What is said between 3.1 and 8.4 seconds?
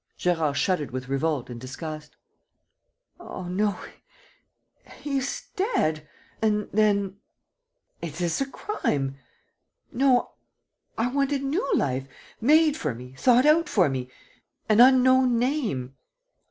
"Oh, no, he is dead!... And then... it